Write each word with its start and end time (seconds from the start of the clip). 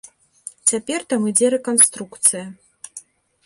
Цяпер 0.71 1.05
там 1.11 1.21
ідзе 1.33 1.47
рэканструкцыя. 1.57 2.45